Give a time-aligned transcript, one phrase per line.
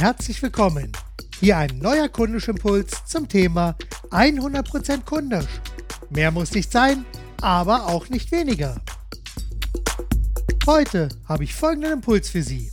[0.00, 0.92] herzlich willkommen.
[1.40, 3.76] Hier ein neuer Kundischimpuls zum Thema
[4.10, 5.48] 100% kundisch.
[6.10, 7.04] Mehr muss nicht sein,
[7.40, 8.80] aber auch nicht weniger.
[10.66, 12.70] Heute habe ich folgenden Impuls für Sie.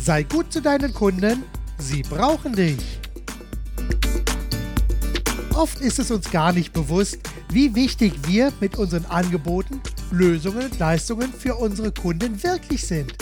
[0.00, 1.44] Sei gut zu deinen Kunden,
[1.78, 2.98] sie brauchen dich.
[5.54, 7.18] Oft ist es uns gar nicht bewusst,
[7.50, 13.14] wie wichtig wir mit unseren Angeboten, Lösungen Leistungen für unsere Kunden wirklich sind.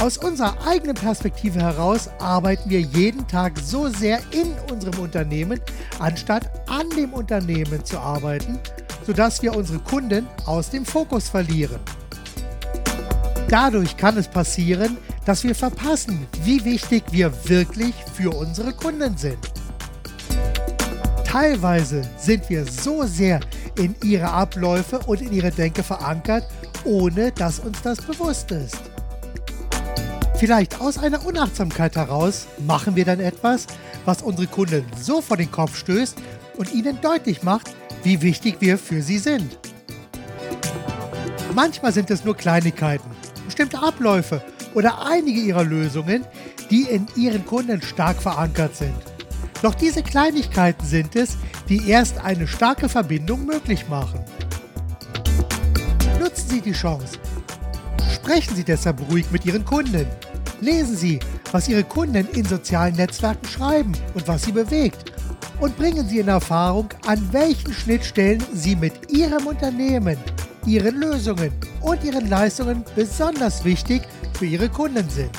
[0.00, 5.60] Aus unserer eigenen Perspektive heraus arbeiten wir jeden Tag so sehr in unserem Unternehmen,
[5.98, 8.58] anstatt an dem Unternehmen zu arbeiten,
[9.06, 11.80] sodass wir unsere Kunden aus dem Fokus verlieren.
[13.48, 19.38] Dadurch kann es passieren, dass wir verpassen, wie wichtig wir wirklich für unsere Kunden sind.
[21.24, 23.40] Teilweise sind wir so sehr
[23.78, 26.44] in ihre Abläufe und in ihre Denke verankert,
[26.84, 28.93] ohne dass uns das bewusst ist.
[30.44, 33.66] Vielleicht aus einer Unachtsamkeit heraus machen wir dann etwas,
[34.04, 36.18] was unsere Kunden so vor den Kopf stößt
[36.58, 39.58] und ihnen deutlich macht, wie wichtig wir für sie sind.
[41.54, 43.08] Manchmal sind es nur Kleinigkeiten,
[43.46, 44.42] bestimmte Abläufe
[44.74, 46.26] oder einige ihrer Lösungen,
[46.70, 48.92] die in ihren Kunden stark verankert sind.
[49.62, 51.38] Doch diese Kleinigkeiten sind es,
[51.70, 54.22] die erst eine starke Verbindung möglich machen.
[56.20, 57.18] Nutzen Sie die Chance.
[58.12, 60.06] Sprechen Sie deshalb ruhig mit Ihren Kunden.
[60.60, 61.18] Lesen Sie,
[61.52, 65.12] was Ihre Kunden in sozialen Netzwerken schreiben und was sie bewegt.
[65.60, 70.16] Und bringen Sie in Erfahrung, an welchen Schnittstellen Sie mit Ihrem Unternehmen,
[70.66, 74.02] Ihren Lösungen und Ihren Leistungen besonders wichtig
[74.38, 75.30] für Ihre Kunden sind.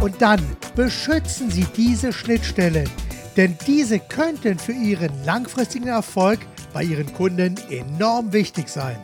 [0.00, 0.40] Und dann
[0.74, 2.88] beschützen Sie diese Schnittstellen,
[3.36, 6.40] denn diese könnten für Ihren langfristigen Erfolg
[6.72, 8.98] bei Ihren Kunden enorm wichtig sein.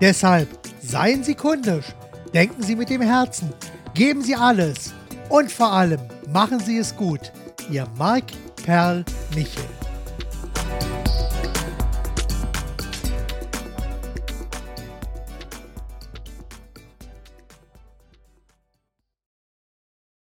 [0.00, 0.48] Deshalb
[0.82, 1.86] seien Sie kundisch,
[2.32, 3.52] denken Sie mit dem Herzen,
[3.94, 4.92] geben Sie alles
[5.28, 6.00] und vor allem
[6.32, 7.32] machen Sie es gut.
[7.70, 8.24] Ihr Marc
[8.64, 9.83] Perl Michel.